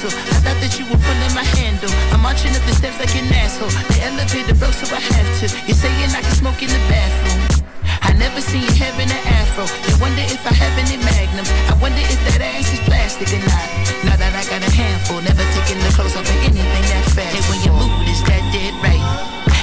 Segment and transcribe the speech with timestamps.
[0.00, 0.18] castle.
[0.32, 1.92] I thought that you were pulling my handle.
[2.12, 3.70] I'm marching up the steps like an asshole.
[3.92, 5.46] The elevator broke, so I have to.
[5.68, 7.64] You're saying I can smoke in the bathroom.
[8.00, 9.68] I never seen you having an afro.
[9.88, 11.50] You wonder if I have any magnums.
[11.68, 13.66] I wonder if that ass is plastic or not.
[14.04, 17.36] Now that I got a handful, never taking the clothes off of anything that fast.
[17.36, 19.04] Hey, when your mood is that dead right.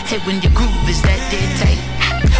[0.05, 1.81] Hey, when your groove is that dead tight.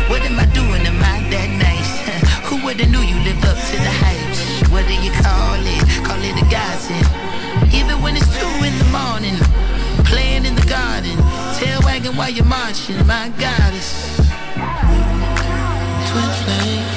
[0.09, 0.85] What am I doing?
[0.85, 1.91] Am I that nice?
[2.47, 4.56] Who would've knew you live up to the hype?
[4.77, 6.05] What do you call it?
[6.05, 7.73] Call it a godsend.
[7.73, 9.35] Even when it's two in the morning,
[10.05, 11.17] playing in the garden,
[11.57, 12.95] tail wagging while you're marching.
[13.07, 14.15] My goddess.
[16.11, 16.96] Twin flame.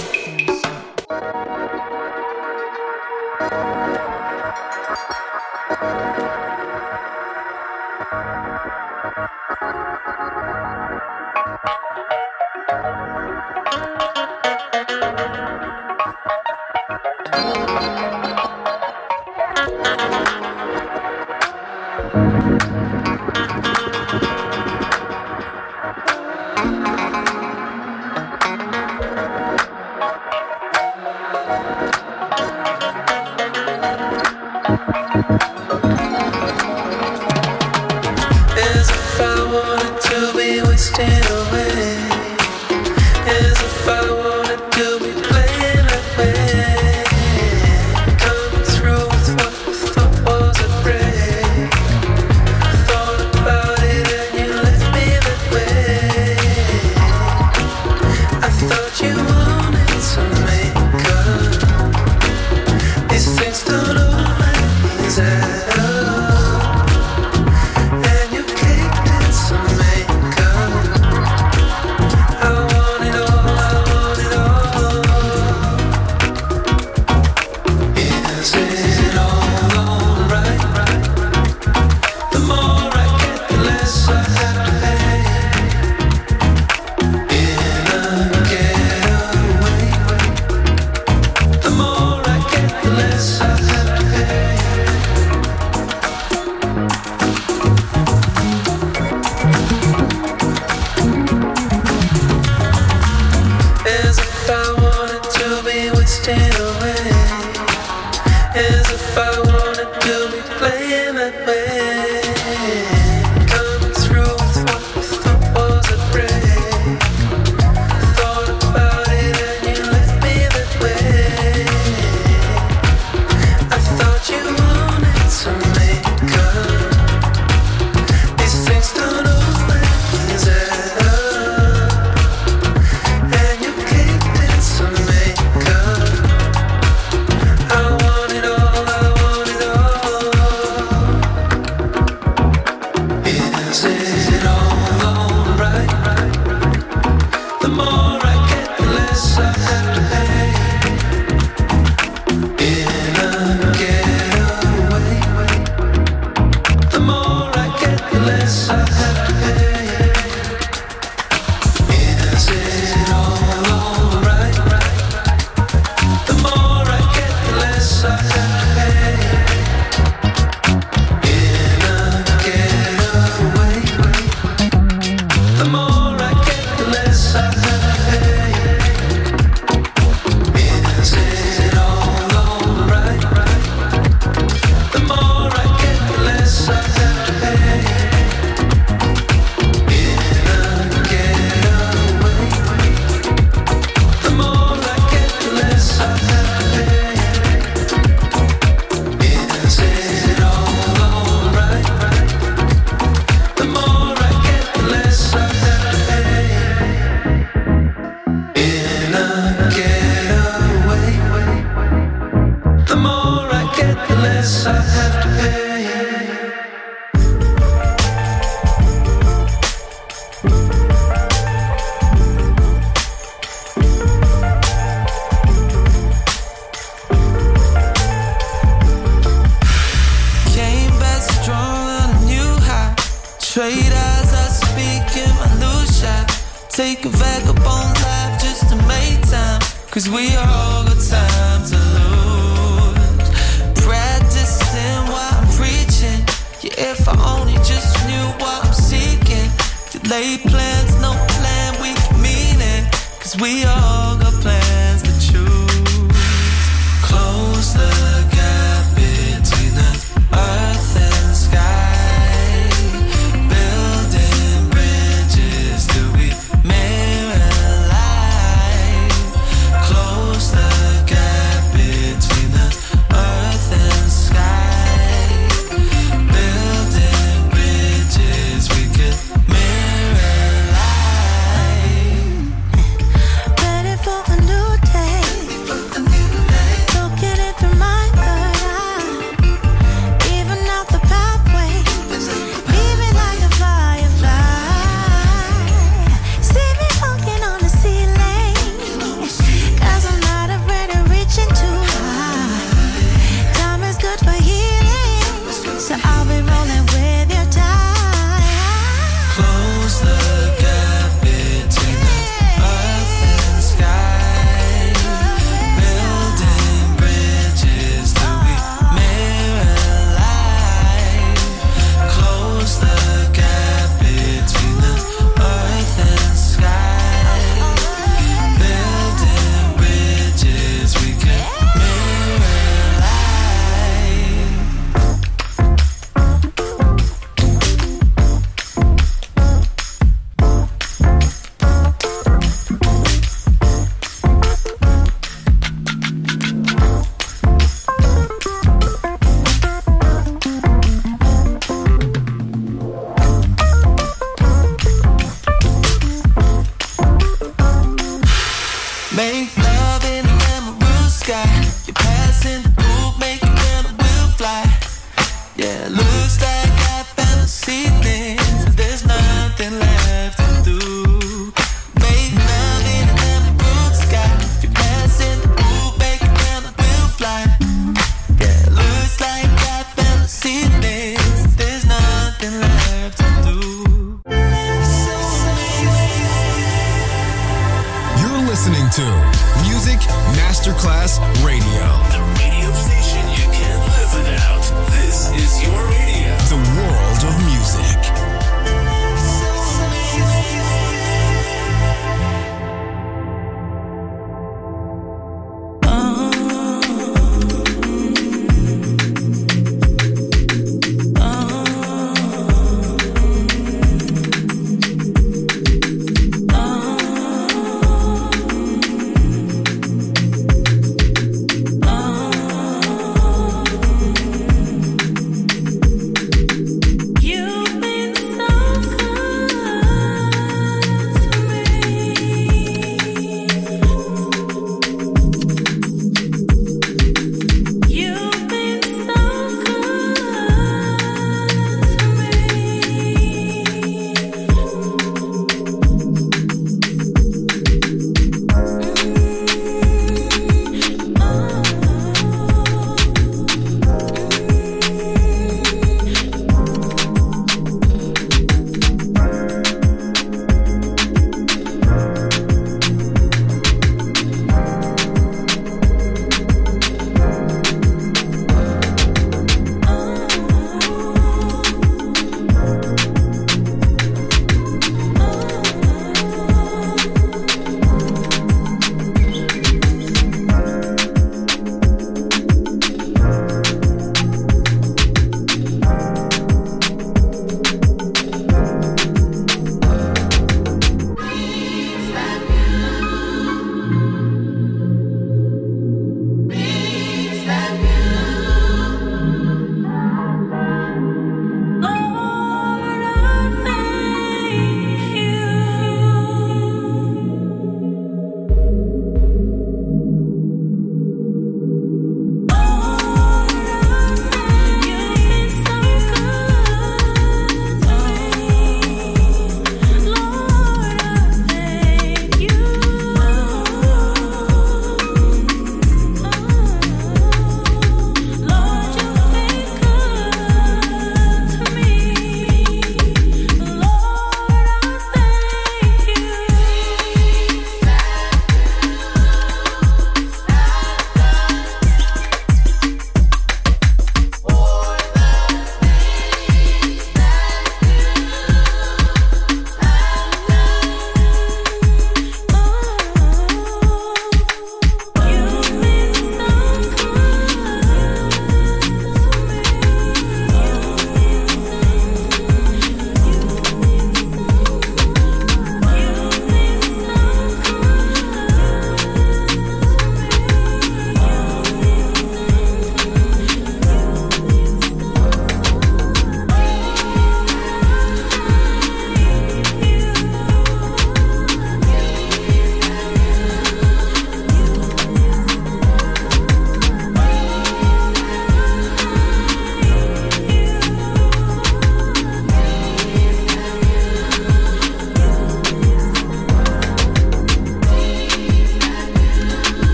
[240.01, 240.40] Cause we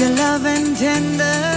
[0.00, 1.55] Your love and tender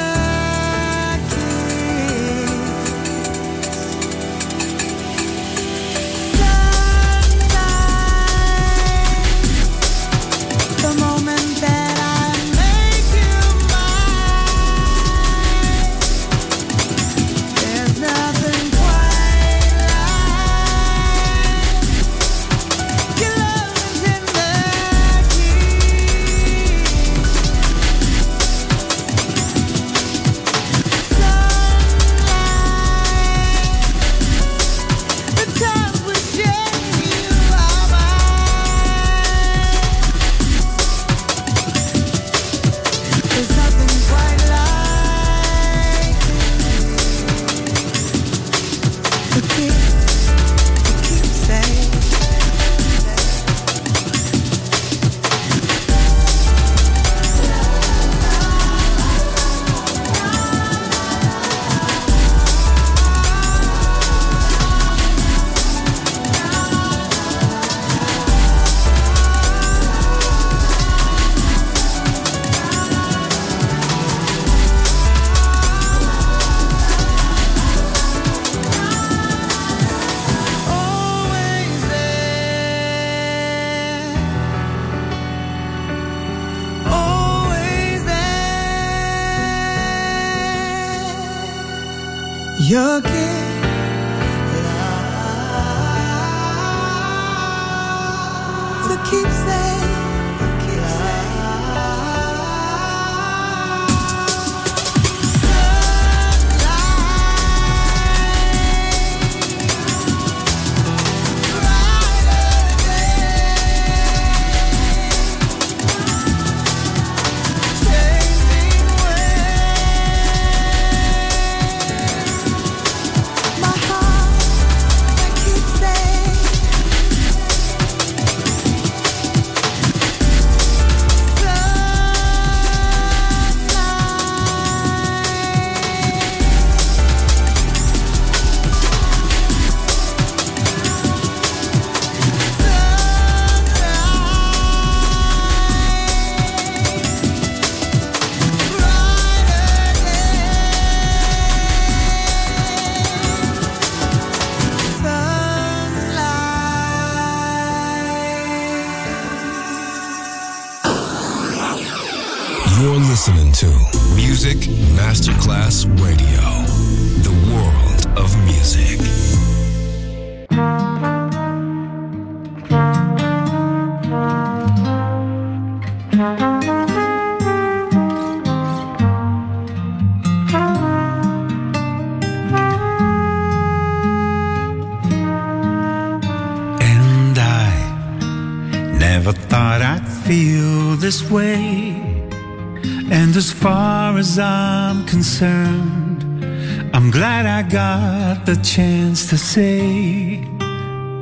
[198.63, 200.43] chance to say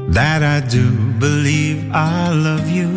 [0.09, 2.89] that I do believe I love you.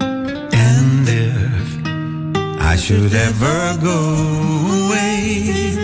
[0.00, 4.00] And if I should ever go
[4.86, 5.74] away,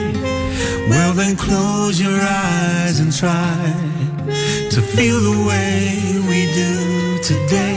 [0.88, 3.55] well, then close your eyes and try
[4.70, 7.71] to feel the way we do today.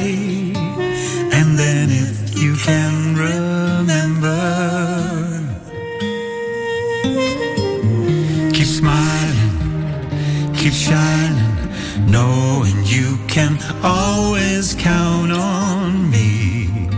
[10.65, 16.89] Keep shining, knowing you can always count on me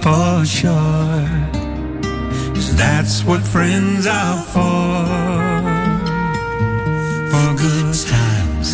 [0.00, 1.26] for sure.
[2.54, 5.04] 'Cause that's what friends are for.
[7.32, 8.68] For good times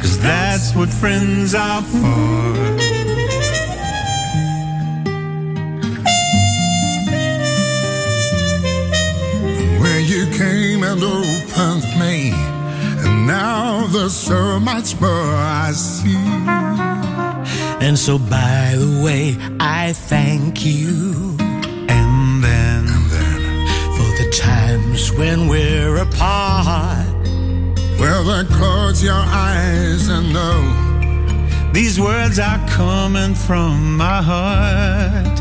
[0.00, 3.01] Cause that's what friends are for.
[10.84, 12.32] And opened me.
[13.04, 16.16] And now there's so much more I see.
[17.84, 21.36] And so, by the way, I thank you.
[21.88, 22.86] And then,
[23.96, 27.06] for the times when we're apart.
[27.98, 30.92] Well, then close your eyes and know
[31.72, 35.40] these words are coming from my heart.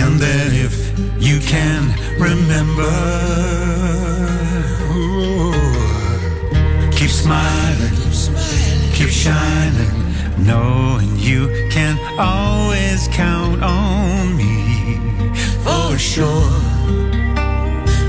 [0.00, 2.88] And then, if you can remember,
[7.22, 7.96] smiling,
[8.96, 9.96] keep shining,
[10.46, 14.56] knowing you can always count on me
[15.64, 16.52] for sure.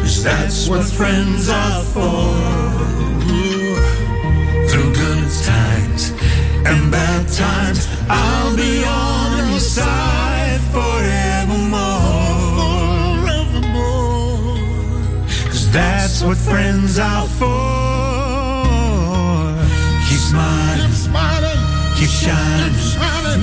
[0.02, 2.28] 'Cause that's what friends are for.
[4.70, 6.04] Through good times
[6.70, 12.10] and bad times, I'll be on your side forevermore.
[15.52, 17.69] Cause that's what friends are for.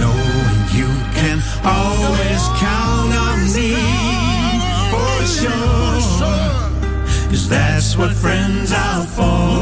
[0.00, 3.70] Knowing you can always count on me
[4.92, 6.00] for sure.
[7.30, 9.56] Cause that's what friends are for.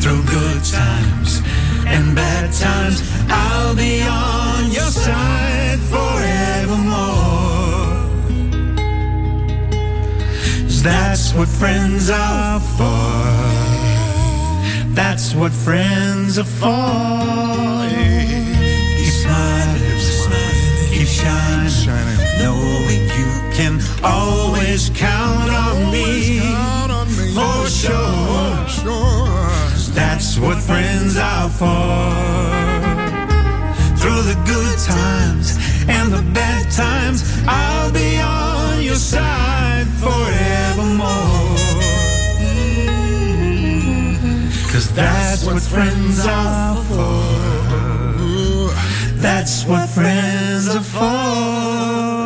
[0.00, 1.42] Through good times
[1.86, 7.26] and bad times, I'll be on your side forevermore.
[10.62, 13.55] 'Cause That's what friends are for.
[14.96, 16.66] That's what friends are for.
[18.96, 20.00] Keep smiling,
[20.90, 26.40] keep shining, knowing you can always count on me
[27.34, 28.06] for sure.
[29.92, 32.00] That's what friends are for.
[34.00, 41.25] Through the good times and the bad times, I'll be on your side forevermore.
[44.76, 48.74] Cause that's what friends are for.
[49.22, 52.25] That's what friends are for.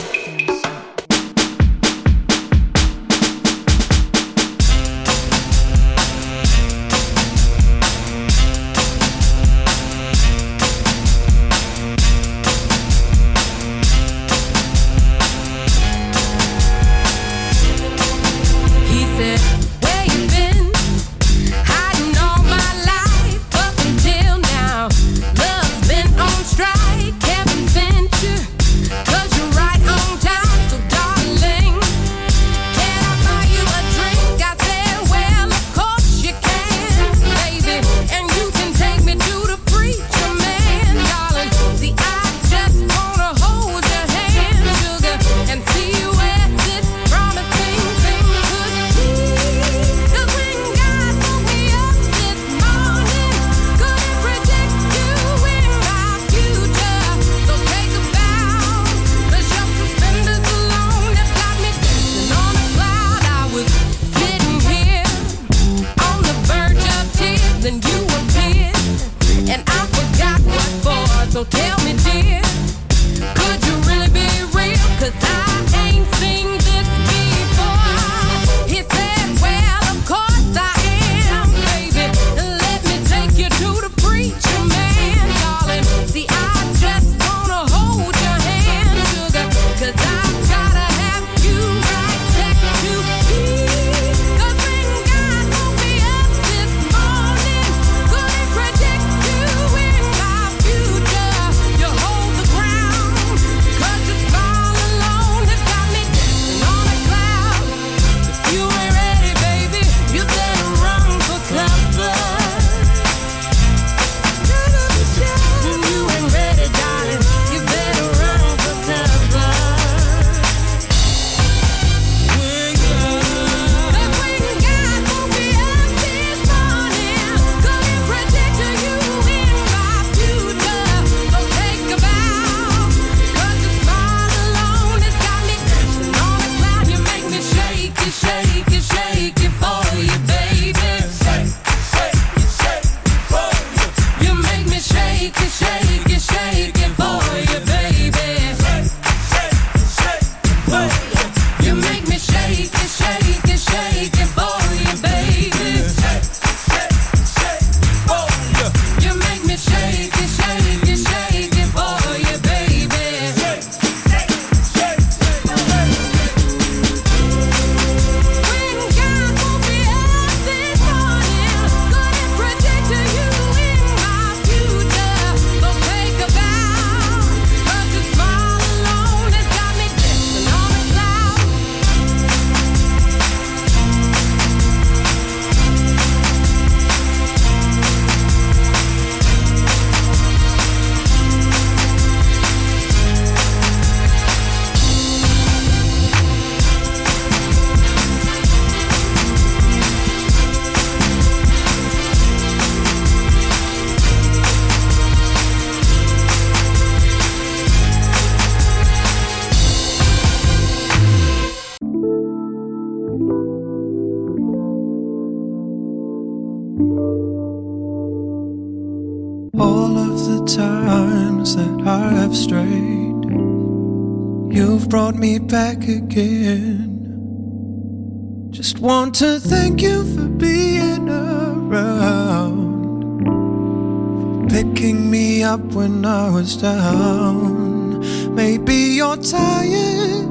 [236.61, 238.35] down.
[238.35, 240.29] Maybe you're tired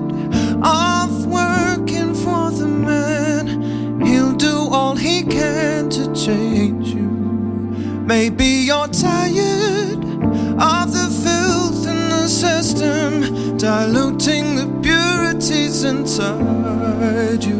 [0.63, 4.01] of working for the man.
[4.01, 7.11] He'll do all he can to change you.
[8.07, 10.05] Maybe you're tired
[10.61, 17.60] of the filth in the system, diluting the purities inside you.